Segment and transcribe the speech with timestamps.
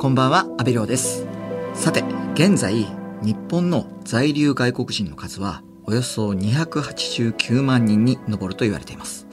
[0.00, 1.26] こんばんは、阿部亮です。
[1.74, 2.02] さて、
[2.32, 2.86] 現在、
[3.20, 9.26] 日本の在留外国人の数はおよそ289万人に上ると言われています。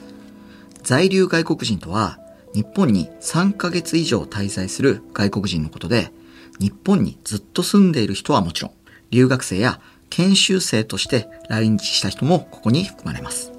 [0.82, 2.18] 在留外国人とは、
[2.52, 6.12] 日本に3ヶ月以上滞在する外国人のことで、
[6.60, 8.72] 日本にずっと住んでいる人はもちろん、
[9.10, 9.80] 留学生や
[10.10, 13.52] 研修生として来日した人もここに含まれます。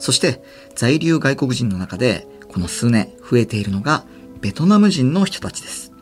[0.00, 0.42] そして、
[0.74, 4.04] 在留外国人の中で、この数年増えているのが、
[4.40, 5.92] ベトナム人の人たちです。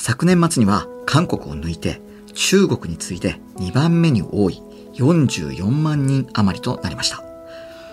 [0.00, 2.00] 昨年末には韓国を抜いて
[2.32, 4.62] 中国に次いで2番目に多い
[4.94, 7.22] 44万人余りとなりました。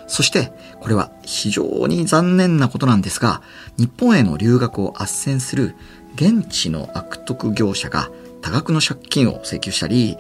[0.08, 3.42] そしてこれは非常に残念なことなんですが
[3.78, 5.76] 日本への留学を斡旋する
[6.16, 8.10] 現地の悪徳業者が
[8.42, 10.16] 多額の借金を請求したり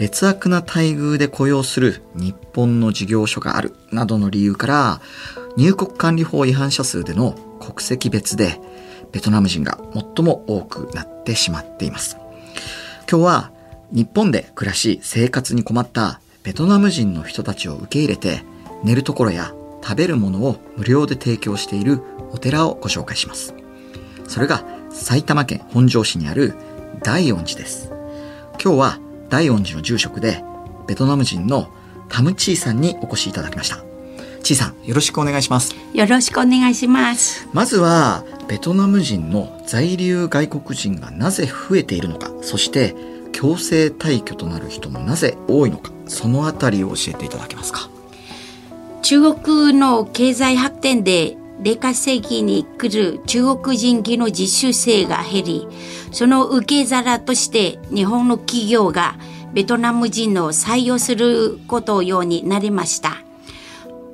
[0.00, 5.00] 劣悪な待遇で雇用する日本の事業所があるなどの理由から
[5.56, 8.60] 入国管理法違反者数での国籍別で
[9.12, 12.16] ベトナム人が最も多くなってしまっています。
[13.10, 13.50] 今日は
[13.92, 18.42] 日本で暮らし生活に困ったベトナム人の人たちを受け入れて
[18.84, 19.52] 寝るところや
[19.82, 22.00] 食べるものを無料で提供している
[22.32, 23.54] お寺をご紹介します。
[24.28, 26.54] それが埼玉県本庄市にある
[27.02, 27.90] 大恩寺です。
[28.62, 30.44] 今日は大恩寺の住職で
[30.86, 31.68] ベトナム人の
[32.08, 33.89] タムチーさんにお越しいただきました。
[34.50, 35.76] チーさん、よろしくお願いします。
[35.94, 37.48] よろしくお願いします。
[37.52, 42.96] まずは、ベトナム人の在留外国人がなぜ増えているのか、そして
[43.30, 47.88] 強制退去となる人もなぜ多いのか、そのあたりを教えていただけますか？
[49.02, 55.68] 中国の経済発展で出稼ぎに来る中国人技能実習生が減り、
[56.10, 59.14] その受け皿として日本の企業が
[59.52, 63.18] ベトナム人を採用することようになりました。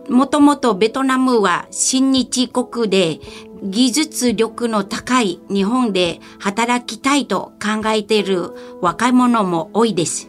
[0.09, 3.21] もともとベトナムは親日国で
[3.63, 10.29] 技術力の高い日本で働きたいと考えている若者も多いです。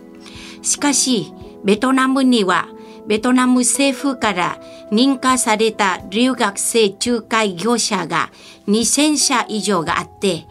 [0.62, 1.32] しかし、
[1.64, 2.68] ベトナムには
[3.08, 4.60] ベトナム政府から
[4.92, 8.32] 認可された留学生仲介業者が
[8.68, 10.46] 2000社以上があって、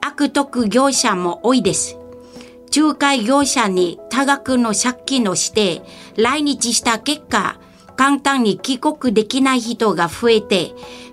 [0.00, 1.98] 悪徳業者も多いです。
[2.74, 5.82] 仲介業者に多額の借金をして
[6.16, 7.60] 来日した結果、
[7.96, 10.72] 簡単に帰国できない人が増えて、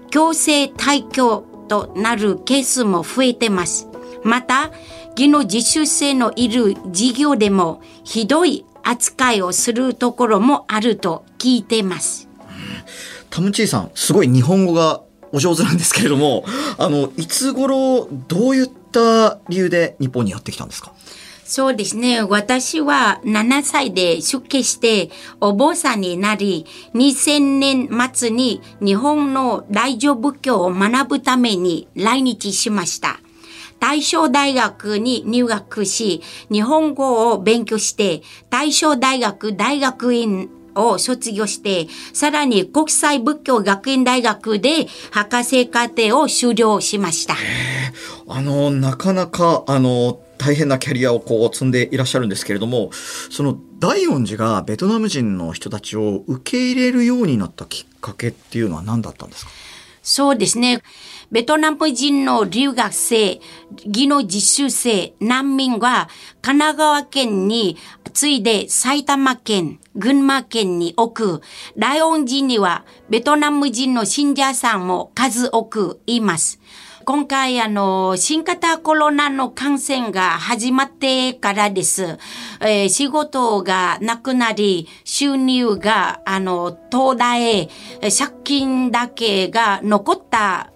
[0.09, 3.87] 強制退去となるケースも増えてます。
[4.23, 4.71] また、
[5.15, 12.27] 技能実習生のいる事業でもひどい扱いをするところもあると聞いてます。
[13.29, 15.01] タムチーさん、すごい日本語が
[15.31, 16.43] お上手なんですけれども、
[16.77, 20.91] あの、いつ頃、どういった理由で日本にやってきたんですか？
[21.49, 22.21] そうですね。
[22.21, 25.09] 私は7歳で出家して
[25.41, 33.19] お坊さんになり、2000年末に日本の大乗仏教を学ぶために来日しました。
[33.79, 36.21] 大正大学に入学し、
[36.51, 38.21] 日本語を勉強して、
[38.51, 47.33] 大正大学大学院を卒業して、さらに国際仏教学院大学で博士課程を修了しました。
[48.27, 52.89] あの、なかなか、あの、大変なキャリアをこう積んでいらっしゃるんですけれども、
[53.29, 59.51] その大恩寺がベトナム人の人たちを受け入れるようになったきっかけっていうのは何だったんですか？
[60.01, 60.81] そうですね。
[61.29, 63.39] ベトナム人の留学生、
[63.85, 66.09] 技能実習生、難民は
[66.41, 67.77] 神奈川県に
[68.13, 71.41] 次いで埼玉県、群馬県に多く、
[71.75, 76.59] ラオン寺にはベトナム人の信者さんも数多くいます。
[77.09, 82.19] 今回、あの、新型コロナの感染が始まってからです。
[82.61, 87.69] えー仕事がなくなり、収入が、あの、途絶え、
[88.01, 90.71] え借金だけが残った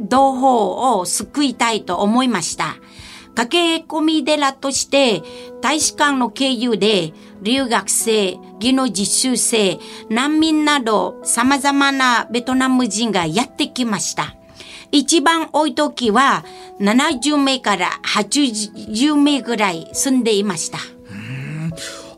[0.00, 2.76] 同胞を救いたいと思いました。
[3.34, 5.22] 駆け込み寺として、
[5.60, 7.12] 大使館の経由で、
[7.42, 9.78] 留学生、技能実習生、
[10.08, 14.34] 難民など様々なベトナム人がやってきました。
[14.96, 16.44] 一番多い時は
[16.80, 20.78] 70名から80名ぐらい住んでいました。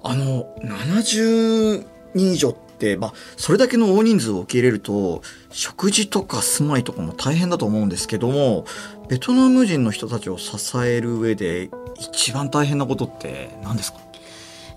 [0.02, 1.84] あの、70
[2.14, 8.66] 人以上って、まあ、それだけの大人数を受け入れると、食事とか住まいとかも大変だと思うんですけども、
[9.08, 13.98] ベトナム人の人たちを支える上で、一番大変なことって何ですか？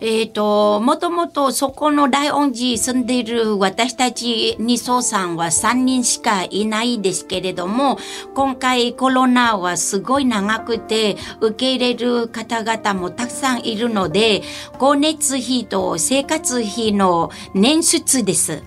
[0.02, 7.98] えっ、と、もともとそこの大恩寺住んでいる私たち二層さんは3人しかいないですけれども、
[8.34, 14.42] 今回コロナはすごい長くて、受け入れる方々もたくさんいるので、
[14.80, 18.64] 光熱費と生活費の捻出です。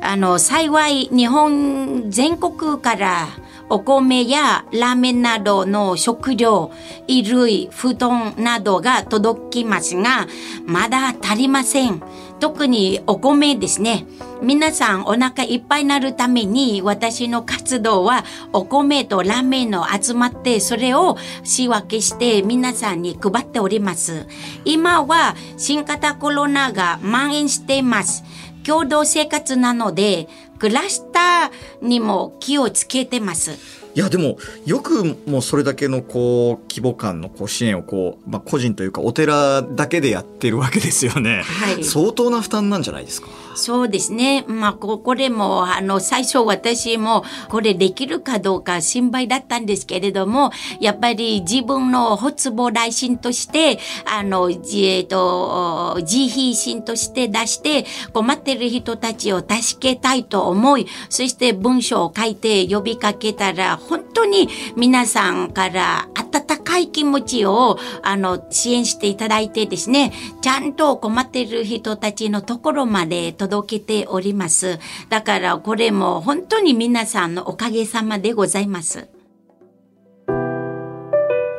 [0.00, 3.26] あの、幸い日本全国から
[3.68, 6.70] お米やラーメンなどの食料、
[7.08, 10.26] 衣類、布団などが届きますが、
[10.66, 12.00] まだ足りません。
[12.38, 14.06] 特にお米ですね。
[14.42, 24.26] 皆さんお腹いっぱいになるために私の活動はお米とラーメンの集まってそれを仕分けして皆さんに配っております。
[24.64, 28.24] 今は新型コロナが蔓延しています。
[28.66, 33.52] 共同生活なのでクラスターにも気をつけてます。
[33.94, 34.36] いやでも
[34.66, 43.28] よくもうそれだけのこう規模感のこう支援をこう、まあ、個人というかお寺だけでやってるわけですよね、はい、相当な負担なんじゃないですか？
[43.56, 44.44] そうですね。
[44.46, 70.12] まあこれもあの最初私もこれできるかどうか心配だったんですけれどもやっぱり自分の発望来信としてあの、えーと、自費心として出して困ってる人たちを助けたいと思いそして文章を書いて呼びかけたら本当に皆さんから温かい気持ちを、あの、支援していただいてですね、
[70.42, 74.78] ちゃんと困ってる人たちのところまで届届けております。
[75.08, 79.08] だからこれも本当に皆さんのおかげさまでございます。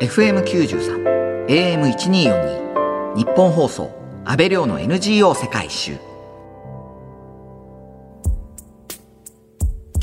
[0.01, 3.89] FM93、AM1242、日本放送、
[4.25, 5.97] 安倍亮の NGO 世界一周。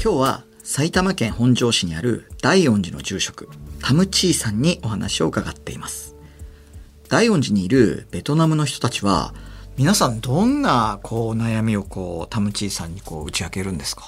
[0.02, 3.48] 今日は埼玉県本庄市にある大恩寺の住職、
[3.80, 6.16] タムチーさんにお話を伺っています。
[7.08, 9.34] 大恩寺にいるベトナムの人たちは、
[9.76, 14.04] 皆さんどんなこう悩みをこうタムチーさんにこう打ち明けるんですか？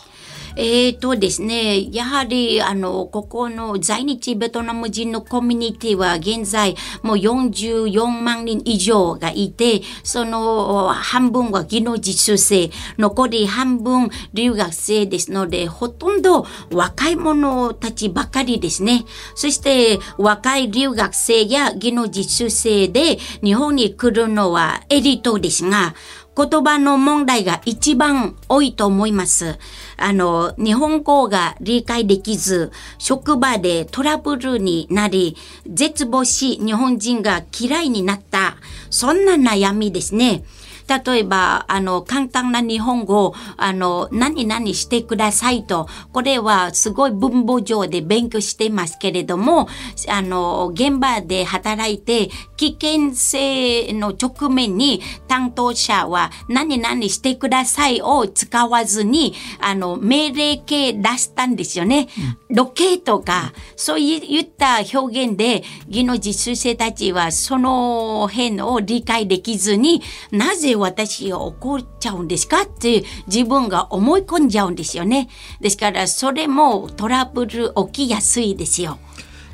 [0.56, 19.04] えっ、ー、とですね、やはり、あの、ここの在日ベトナム人のコミュニティは現在もう44万人以上がいて、その半分は技能実習生、残り半分留学生ですので、ほとんど若い者たちばかりですね。
[19.34, 25.94] そして若い留学生や技能実習生で日本に来るのはエリートですが、
[26.36, 29.58] 言葉の問題が一番多いと思います。
[29.96, 35.36] あの、日本語が理解できず、職場でトラブルになり、
[35.66, 38.56] 絶望し日本人が嫌いになった、
[38.90, 40.44] そんな悩みですね。
[40.88, 49.68] 例えば、あの、簡単な日本語、あの、何々してくださいと、これはすごい文法上で勉強してますけれども、
[50.08, 62.08] あの、現場で働いて、危険性の直面に担当者は何々してくださいを使わずに、あの、命令形出したんですよね。
[62.48, 75.28] うん、ロケとか、そういった表現で、技能実習生たちはその辺を理解できずに、なぜ私を怒っちゃうんですかって自分が思い込んじゃうんですよね。
[75.60, 78.98] ですからそれもトラブル起きやすいですよ。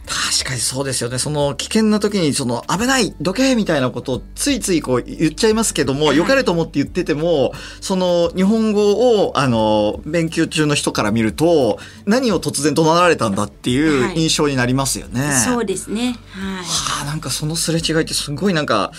[0.04, 1.18] 確かにそうですよね。
[1.18, 15.20] その危険な時にその危ないどけみたいなことをついついこう言っちゃいますけども、良かれと思って言ってても、その日本語をあの勉強中の人から見ると何を突然怒鳴られたんだっていう印象になりますよね。
[15.20, 16.18] はい、そうですね。
[16.30, 16.64] はい。
[16.64, 18.92] はあ、なんかそのすれ違いってすごいなんか。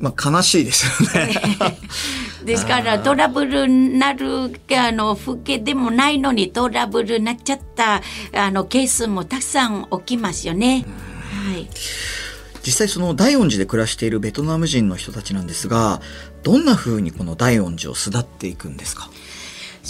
[0.00, 1.40] まあ、悲しいですよね。
[2.44, 8.02] ですからトラブルになるあの風景でもないのにトラブルになっちゃった
[8.32, 10.86] あのケースもたくさん起きますよね。
[11.52, 11.68] はい、
[12.64, 16.00] 実際その大恩寺で暮らしているベトナム人の人たちなんですが
[16.42, 19.10] どんなふうにこの大恩寺を巣立っていくんですか？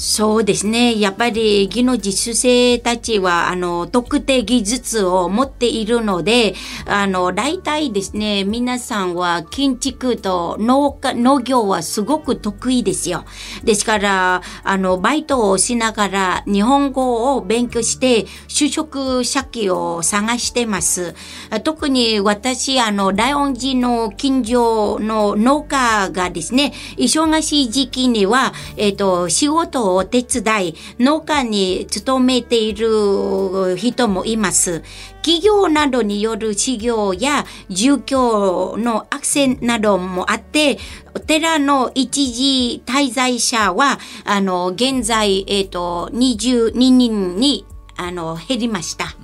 [0.03, 0.99] そうですね。
[0.99, 6.55] やっぱり技能実習生たちは、あの、特定技術を持っているので、
[6.87, 13.27] あの、大体ですね、皆さんは建築と農家、農業はすごく得意ですよ。
[13.63, 21.15] ですから、あの、バイトをしながら日本語を勉強して、就職先を探してます。
[21.63, 34.83] 特に私、あの、大恩寺の近所の農家がですね、忙しい時期には、えっ、ー、と、仕事をお手伝い、農家に勤めている人もいます。
[35.23, 40.79] 企業などによる事業や住居のアクセンなどもあって、
[41.15, 47.67] お寺の一時滞在者は、あの、現在、えっ、ー、と、22人に、
[47.97, 49.15] あの、減りました。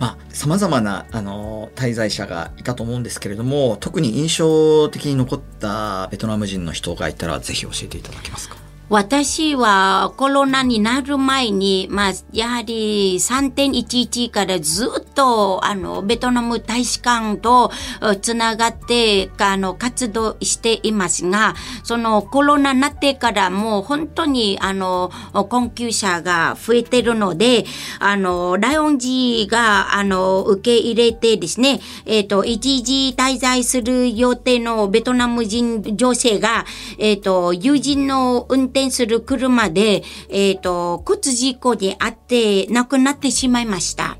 [0.00, 8.56] まあ、様々な、あの、滞在者がいたと思うんですけれども、特に印象的に残ったベトナム人の人がいたら、ぜひ教えていただけますか？
[8.90, 17.70] 私はコロナになる前に、まあ、やはり3.11からずっと、あの、ベトナム大使館と
[18.20, 21.54] つながって、あの、活動していますが、
[21.84, 25.12] そのコロナになってからもう本当に、あの、
[25.48, 27.66] 困窮者が増えてるので、
[28.00, 36.64] あの、ライオンジーが、あの、受け入れてですね、えっ、ー、と、一時滞在する予定のベトナム人女性が、
[36.98, 44.16] えっ、ー、と、友人の運転転する車で、えっ、ー、と、靴事故にあって亡くなってしまいました。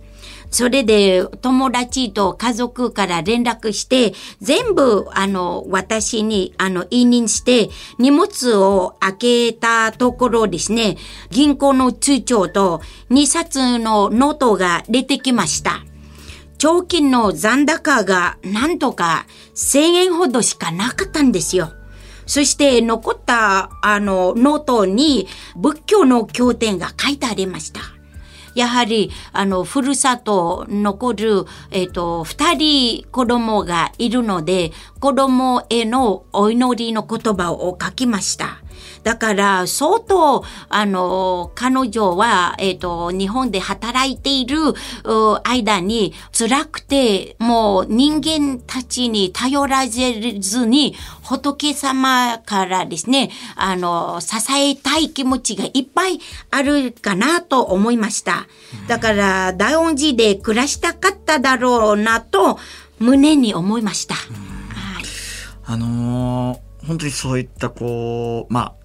[0.51, 10.97] それで友達と家族から連絡して、全部、あの、私に、あの、委任して、荷物を開けたところですね、
[11.31, 15.85] 銀行の通帳と2冊のノートが出てきました。
[16.59, 19.25] 貯金の残高がなんとか
[19.55, 21.73] 1000円ほどしかなかったんですよ。
[22.31, 27.81] そして残ったあのノートに仏教の経典が書いてありました。
[28.55, 34.71] やはり、あの、ふるさと残る、えっ、ー、と、二人子供がいるので、
[35.01, 38.59] 子供へのお祈りの言葉を書きました。
[39.03, 44.75] だから、相当、あの、彼女は、えっ、ー、と、日本で働いている
[45.45, 58.47] 間に辛くて、もう人間たちに頼らせずに、仏様からですね、あの、支えたい気持ちがいっぱいあるかなと思いました。
[58.89, 62.59] だから、大恩寺で暮らしたかっただろうなと、
[62.99, 64.15] 胸に思いました。
[64.15, 64.21] は
[65.01, 65.05] い、
[65.65, 68.80] あのー、本当にそういったこう、まあ、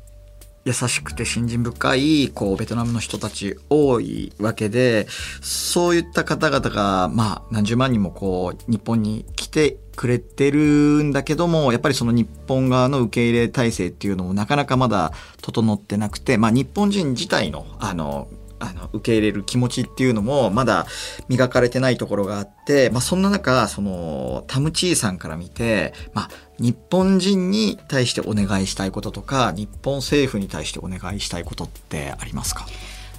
[0.65, 5.05] 優しくて信心深いこうベトナムの人たち多いわけで
[5.41, 18.27] そういった方々がまあ何十万人もこう日本に来てくれてるんだけどもやっぱりその日本側の受け入れ体制っていうのもなかなかまだ整ってなくてまあ日本人自体のあの
[18.69, 20.85] あの受け入れる気持ちっていうのもまだ
[21.27, 26.29] 磨かれてないところがあって、まあ、そんな中そのタムチーさんから見て、まあ、
[26.59, 32.65] 日本人に対してお願いしたいこととか日本政府に対してお願いしたいことってありますか？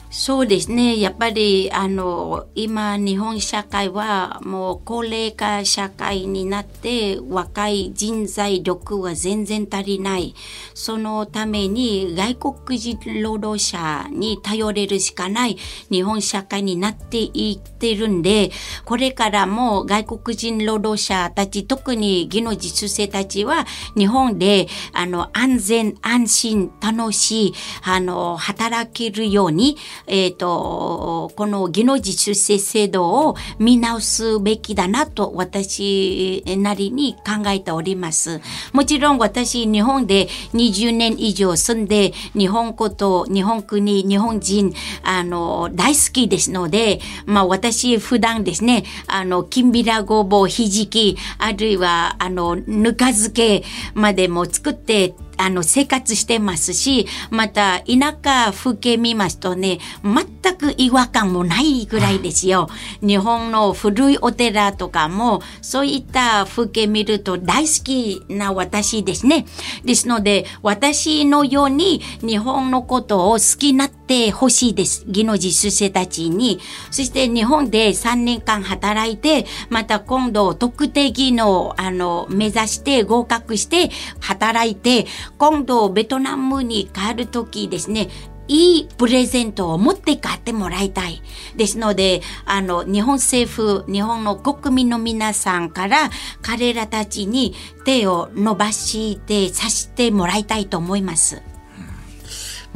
[0.08, 1.00] そうですね。
[1.00, 10.34] やっぱり、あの、今、日本社会はもう高齢化社会になって、若い人材力は全然足りない。
[10.74, 15.58] そのために、外国人労働者に頼れるしかない
[15.90, 18.52] 日本社会になっていってるんで、
[18.84, 38.40] これからも外国人労働者たち、特に技能実習生たちは、日本で、あの、安全、安心、楽しい、あの、働けるように、えっ、ー、と、この技能実習生制度を見直すべきだなと私なりに考えております。
[38.72, 44.72] もちろん私、日本で20年以上住んで、日本こと、日本国、日本人、
[45.02, 62.68] あの、大好きですので、まあ私普段ですね、あの、きんびらごぼう、ひじき、あるいは、あの、ぬか漬けまでも作ってあの、生活してますし、また、田舎風景見ますとね、全く違和感もないぐらいですよ。
[63.00, 69.46] 日本の古いお寺とかも、そういった風景見ると大好きな私ですね。
[69.84, 75.04] ですので、私のように日本のことを好きになってほしいです。
[75.06, 76.60] 技能実習生たちに。
[76.90, 85.06] そして日本で3年間働いて、また今度特定技能、あの、目指して合格して働いて、
[85.38, 88.08] 今度ベトナムに帰るときですね、
[88.48, 91.22] いいプレゼントを持って帰ってもらいたい。
[91.56, 96.10] ですので、あの、日本政府、日本の国民の皆さんから
[96.42, 101.42] 彼らたちに手を伸ばしてさしてもらいたいと思います。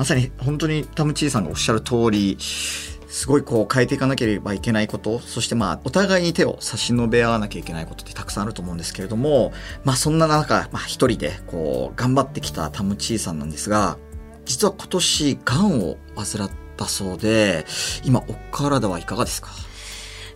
[0.01, 9.53] まさに本当にタムチーさんがおっしゃる通り、すごいこう変えていかなければいけないこと、そしてまあお互いに手を差し伸べ合わなきゃいけないことってたくさんあると思うんですけれども、
[9.85, 13.99] まあそんな中、まあ一人でこう頑張ってきたタムチーさんなんですが、
[14.47, 17.67] 実は今年癌を患ったそうで、
[18.03, 19.51] 今お体はいかがですか？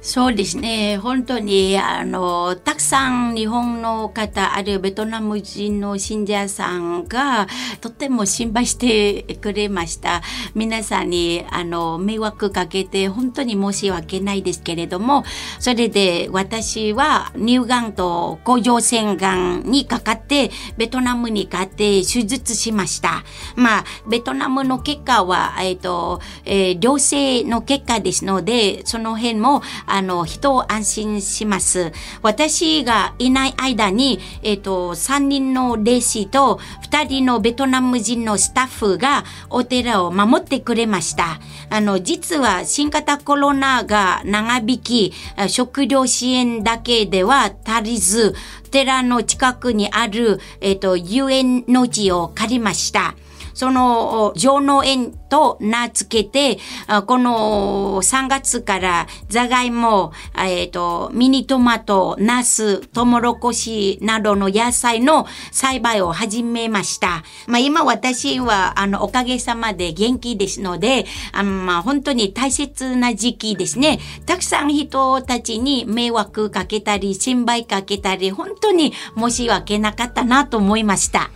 [0.07, 0.99] そうですね。
[0.99, 7.47] 本当に、あの、たくさん日本の方、あるいはベトナム人の信者さんが、
[7.81, 10.21] とても心配してくれました。
[10.55, 15.25] 皆さんに、あの、迷惑かけて、本当に申し訳ないですけれども、
[15.59, 23.25] それで私は乳がんと甲状腺がんにかかって、ベトナムに帰って手術しました。
[23.57, 29.63] まあ、ベトナムの結果は、えっ、ー、と、えー、良性の結果ですので、その辺も、
[29.95, 31.93] あの、人を安心します。
[32.21, 36.59] 私がいない間に、えっ、ー、と、3人の霊師と
[36.91, 41.39] 2人のベトナム人のスタッフがお寺を守ってくれました。
[41.71, 45.13] あの、実は新型コロナが長引き、
[45.47, 48.35] 食料支援だけでは足りず、
[48.73, 53.15] 寺の近くにある、えっ、ー、と、遊園の地を借りました。
[53.55, 56.61] その、上農園と名付けて、
[57.07, 67.23] この3月からじゃがいも、えっ、ー、と、ミニトマト、ナス、トウモロコシなどの野菜の栽培を始めました。
[67.47, 73.99] まあ今私は、あの、おかげさまで元気ですので、あまあ本当に大切な時期ですね。
[74.27, 81.31] たくさん人たちに迷惑かけたり、心配かけたり、本当に申し訳なかったなと思いました。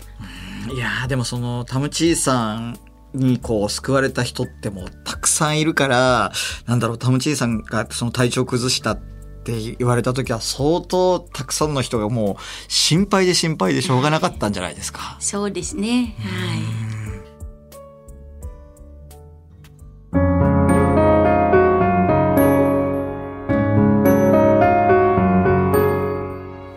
[0.72, 2.78] いやでもそのタムチーさん
[3.14, 6.32] にこう救われた人ってもうたくさんいるから
[6.66, 8.98] なんだろうタムチーさんがその体調崩したっ
[9.44, 15.16] て言われた時は相当たくさんの人がもう心配で心配でしょうがなかったんじゃないですか。
[15.20, 16.14] そうですね。
[16.18, 16.88] はい。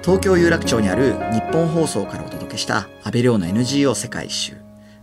[0.04, 4.54] 東京有楽町にある日本放送からお届した安倍亮の NGO 世界一周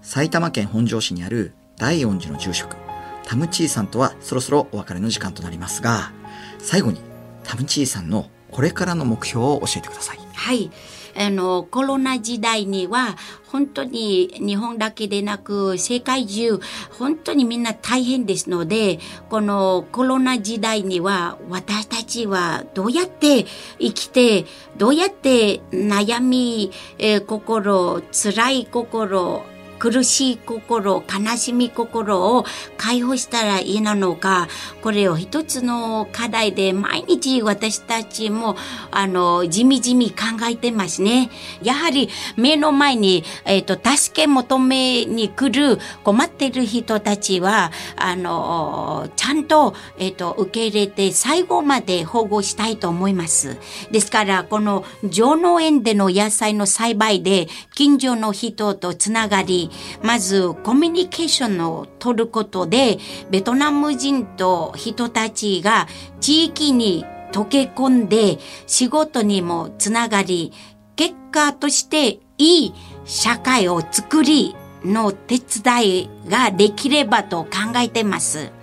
[0.02, 2.76] 埼玉県本庄市にある大恩寺の住職
[3.24, 6.12] タムチーさんとはそろそろお別れの時間となりますが
[6.58, 7.00] 最後に
[7.44, 10.18] タムチーさんのこれからの目標を教えてください。
[10.34, 10.70] はい
[11.18, 13.16] あの、コロナ時代には、
[13.50, 16.60] 本当に日本だけでなく、世界中、
[16.90, 23.46] 本当にみんな大変ですので、このコロナ時代には、私たちはどうやって
[23.80, 24.44] 生きて、
[24.76, 29.44] どうやって悩み、えー、心、辛い心、
[29.78, 32.44] 苦しい心、悲しみ心を
[32.76, 34.48] 解放したらいいなのか、
[34.82, 38.56] これを一つの課題で毎日私たちも、
[38.90, 40.16] あの、じみじみ考
[40.50, 41.30] えてますね。
[41.62, 53.56] やはり目の前に、えっ、ー、と、助け求めに来る困ってる人たちは、あの、ちゃんと、えっ、ー、と、受け入れて最後まで保護したいと思います。
[53.90, 59.67] ですから、この上農園での野菜の栽培で近所の人とつながり、
[60.02, 62.98] まずコミュニケーションを取ることで、
[63.30, 65.86] ベトナム人と人たちが
[66.20, 70.52] 地域に溶け込んで仕事にもつながり、
[70.96, 78.57] 結果としていい社会を作りの手伝いができればと考えてます。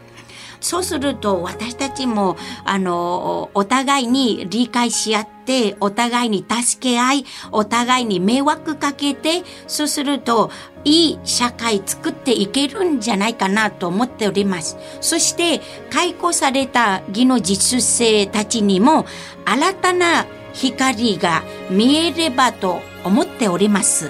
[0.65, 10.49] そうすると私たちも、あの、お互いに理解し合って、お互いに助け合い、お互いに迷惑かけて、そうすると、
[10.83, 14.75] いい社会作っていけるんじゃないかなと思っております。
[15.01, 19.05] そして、解雇された技能実習生たちにも、
[19.45, 24.09] 新たな光が見えればと思っております。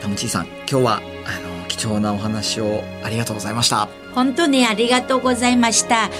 [0.00, 1.11] タムチーさん、今日は、
[1.82, 3.88] 貴重なお話をありがとうございました。
[4.14, 6.10] 本当にありがとうございました。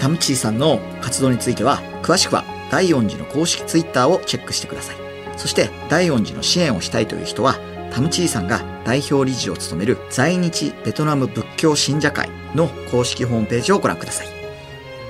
[0.00, 4.96] タムチーさんの活動については、詳しくは大恩寺の公式ツイッターをチェックしてください。
[5.36, 7.56] そして大恩寺の支援をしたいという人は、
[7.90, 14.28] タムチーさんが代表理事を務める在日ベトナム仏教信者会の公式ホームページをご覧ください。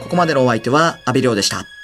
[0.00, 1.77] ここまでのお相手は阿部亮でした。